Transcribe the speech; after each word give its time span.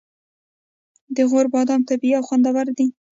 د 1.15 1.17
غور 1.29 1.45
بادام 1.53 1.81
طبیعي 1.89 2.15
او 2.17 2.23
خوندور 2.27 2.67
دي. 2.77 2.87